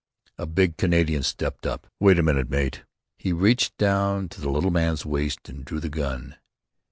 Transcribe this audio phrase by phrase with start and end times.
[0.39, 2.83] A big Canadian stepped up: "Wait a minute, mate."
[3.19, 6.37] He reached down to the little man's waist and drew the gun.